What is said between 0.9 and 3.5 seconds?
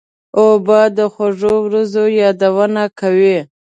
د خوږو ورځو یادونه کوي.